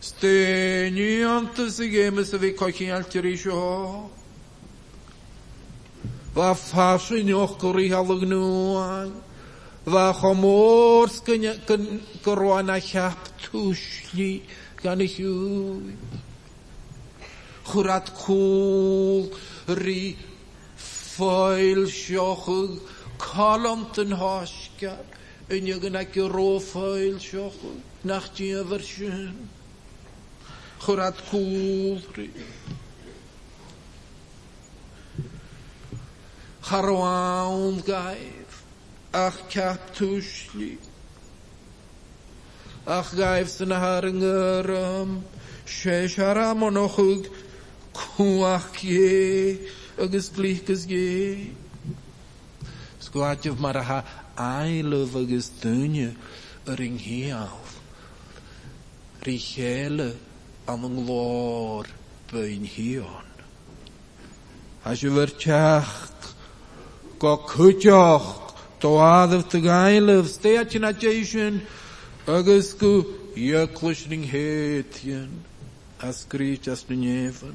[0.00, 4.08] steni anta zigeme se vikoki altiri šo.
[6.34, 9.10] Va faši njoh kuri halugnuan,
[9.86, 11.18] va homors
[12.22, 13.18] kruana hjap
[13.50, 14.32] tušli,
[14.82, 15.94] kani hjuj.
[17.70, 20.16] Hurat kul, hurat kul, rí
[21.16, 21.84] fáil
[24.00, 24.94] yn hosga
[25.52, 27.18] yn yw gynna gan ro go rófáil
[28.04, 29.48] nach ti a fyrsyn
[30.80, 32.30] chwrad Chorad cúlrí.
[36.62, 38.62] charwawn gaif
[39.12, 40.78] ach cap túslí.
[42.86, 45.18] Ach gaif sy'n har yn gyrym,
[45.66, 46.62] sé siaram
[47.92, 49.58] kuach ye
[49.98, 51.52] agus glich gus ye
[53.00, 54.04] skuat yo maraha
[54.36, 56.14] ai love agus dunye
[56.78, 57.58] ring he al
[59.22, 60.16] richele
[60.68, 61.84] am lor
[62.32, 63.24] bein hion
[64.84, 66.32] as you were chach
[67.18, 71.60] go kuchoch to ad of the guy love stay at in ajation
[72.36, 72.92] agus ku
[73.34, 75.28] ye klishning hetien
[76.00, 77.54] as kreet as nu nevan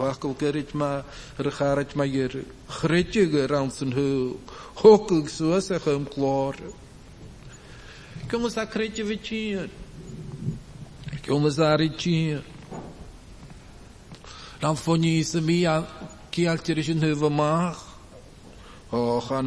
[0.00, 1.02] wakkel gerit ma
[1.38, 2.32] regaret ma yer
[2.80, 4.36] gretje geransen hu
[4.82, 6.54] hokkel so que hem klor
[8.30, 9.68] Como sa que é
[11.26, 12.42] Como sa ritinha?
[14.60, 15.84] Dan vond je ze que
[16.30, 17.76] kialtir is een heuwe maag.
[18.92, 19.42] Och a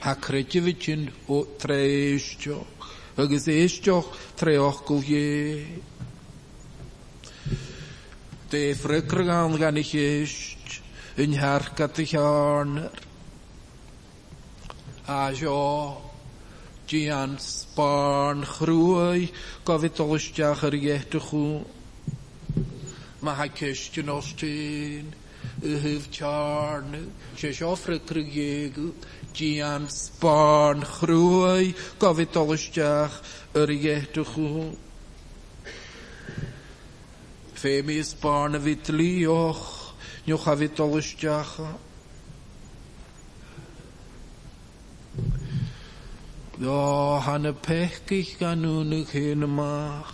[0.00, 2.76] Ha kretje vetin o treestjoch.
[3.16, 4.06] que eestjoch
[4.36, 5.66] treoch kulje.
[8.54, 10.72] de frykrig an gan ich ist,
[11.16, 12.86] in herkat ich arner.
[15.10, 15.96] A jo,
[16.86, 19.26] gian sbarn chrwy,
[19.66, 21.64] gofyd olysdiach ar ietych hwn.
[23.26, 25.10] Mae ha cystion os tyn,
[25.66, 26.94] y hyf tiarn,
[27.40, 28.92] sys ofre crygegl,
[29.34, 33.18] gian sbarn chrwy, gofyd olysdiach
[33.64, 34.74] ar ietych hwn.
[37.64, 39.88] فیمی از برنوی تلی اوخ
[40.28, 41.74] نوخاوی تلوشتی اخا
[46.60, 50.12] یا هنه په که اشکنونی که نماخ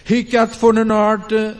[0.07, 1.57] Hikat von den Arten,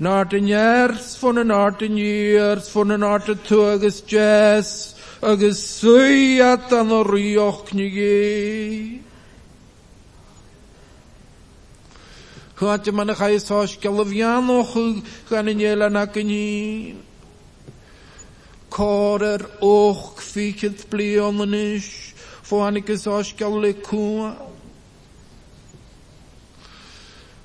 [0.00, 6.90] Nach den Jers von den Arten Jers von den Arten Tuges Jess, Agus Suyat an
[6.90, 9.00] der Rioch Knigi.
[12.60, 14.76] Hat ihr meine Geis Hosch Kalavian noch
[15.30, 16.94] gane Jela Nakini.
[18.70, 23.80] Korer och fiket blionnisch, vor anikes Hosch Kalikua.
[23.82, 24.47] Kalikua.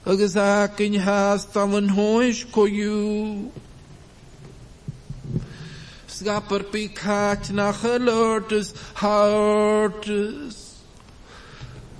[0.05, 3.49] agus Ögazakiny hastalan hoish koyu.
[6.09, 10.79] Skapar pikat nach alertes hartes.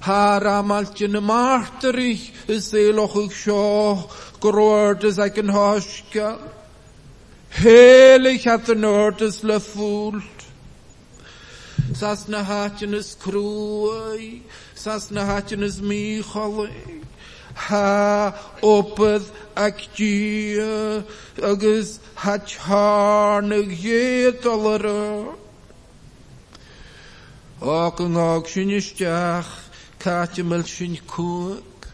[0.02, 4.10] Haramalchen marterich is eloch scho
[4.42, 6.40] groertes ek en hoska.
[7.52, 10.22] Helig hat den örtes lefult.
[11.94, 14.42] Sasna hatjen is kroei,
[14.76, 15.80] sasna hatjen is
[17.56, 21.06] ha opeth ac gia
[21.42, 25.36] agus hach harnig yetalara.
[27.64, 29.48] Ac yn og sy'n ysdiach,
[30.04, 31.86] cati mel sy'n cwg,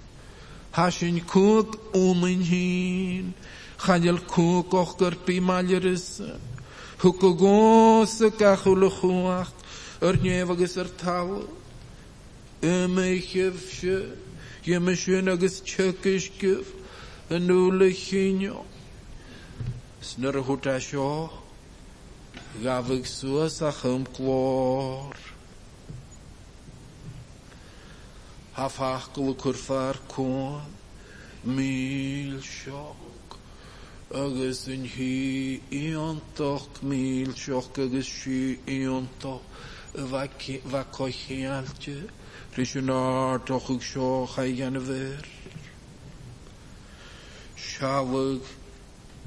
[0.74, 3.28] ha sy'n cwg unin hyn,
[3.84, 6.08] chanel cwg o'ch gyrbi malyrys,
[7.04, 9.54] hwg o gos y gachwl y chwach,
[10.10, 11.38] yr nef agus yr tal,
[12.66, 14.02] ymwch yfsio,
[14.70, 16.66] hjemmekynagestjekishkif
[17.36, 18.58] enulechinyo
[20.10, 21.08] snerhutasho
[22.64, 25.16] gaviksua sahim klor
[28.56, 30.62] hafaklu kurfar kon
[31.44, 33.40] milshok
[34.22, 35.14] agus in hi
[35.82, 38.40] iontok milshok agus shi
[38.78, 39.42] iontok
[40.72, 42.12] vakohialte va
[42.60, 45.26] Пришинар Тохукшо Хайянавер
[47.56, 48.44] Шалык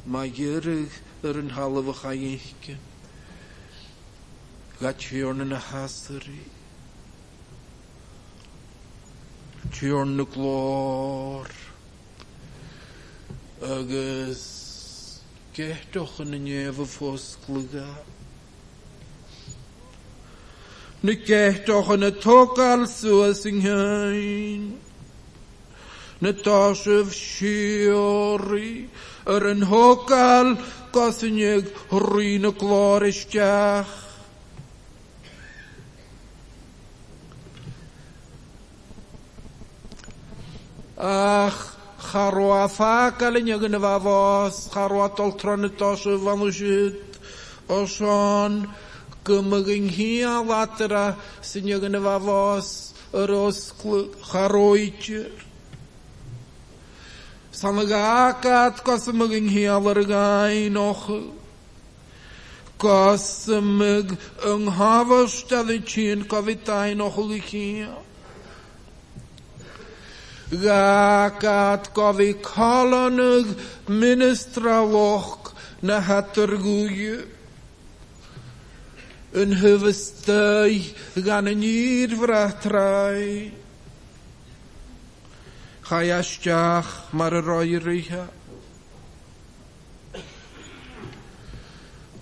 [0.05, 0.91] Магирых
[1.23, 2.77] Рынхалова Хайяхке
[4.81, 6.43] Гачьорна Нахасари
[9.73, 11.49] Чьорна Клор
[13.63, 15.23] Агас
[15.55, 18.05] Кехтохана Нева Фосклыгат
[21.05, 22.11] Nid Nige doch ne
[26.21, 27.05] Nid dos singhain.
[27.11, 28.89] siori
[29.27, 30.57] yr yn hogal en
[30.93, 33.91] hokal y glor klarishkach.
[41.03, 41.59] Ach,
[42.13, 42.69] charwa
[43.19, 46.97] gael yn ygyn y fafos, charwa doltron y dos y fanwysyd,
[47.69, 48.63] os o'n...
[49.23, 55.31] Камагынхи Аллатра, Синегана Вавос, Роскл Харойчер.
[57.53, 61.23] Самагаакат Косамагынхи Аларгай Нохл.
[62.83, 64.11] Kosamig
[64.51, 67.93] yn hafas tadichin kovitain ochulichia.
[70.51, 73.47] Gakat kovi kolonig
[73.87, 77.23] ministra loch na hatarguyu.
[79.41, 80.77] yn hyfystau
[81.25, 83.51] gan y nid fratrau.
[85.93, 88.19] Chai asdiach mar yr oer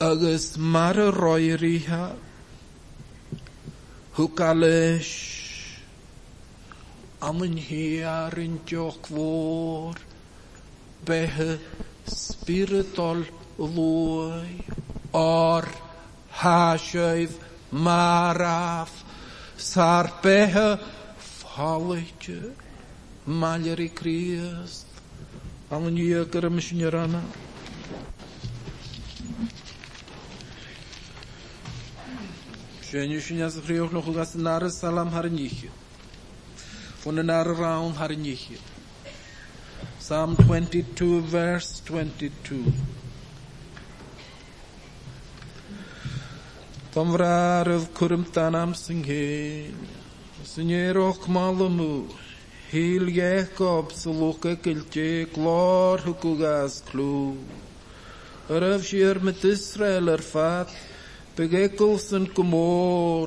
[0.00, 2.04] Agus mar yr oer eiha.
[4.16, 5.10] Hwcalys
[7.22, 7.58] am yn
[8.06, 9.94] ar yn diolch fôr
[11.06, 11.58] behe
[12.08, 13.22] spiritol
[13.58, 14.56] ddwy
[15.20, 15.68] o'r
[16.40, 17.32] hashoiv
[17.86, 18.90] maraf
[19.68, 20.68] sarpeha
[21.30, 22.36] folike
[23.42, 25.00] malery kriest
[25.78, 27.22] alnie kermishnerana
[32.90, 34.06] Schönischen Jahr früh auch noch
[34.72, 35.68] Salam Harnichi.
[37.02, 37.94] Von der Nare Raum
[40.00, 42.74] Psalm 22, verse 22.
[46.94, 49.70] tam vrar v kurm tanam singe
[50.52, 51.94] senyer ok malamu
[52.70, 57.36] hil ye kop suluke kilche klor hukugas klu
[58.64, 60.68] rav shir mit israel erfat
[61.36, 63.26] begekul sun kumor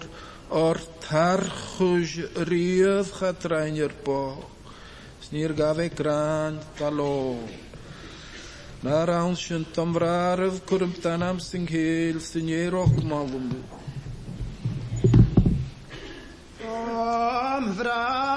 [0.63, 2.19] or tar khuj
[2.51, 4.21] riyav khatrayner po
[5.23, 7.19] snir gave kran talo
[8.83, 13.55] Naran shun tamrarav kurum tanam singhil sinye rohmalum.
[16.75, 18.32] Om vram.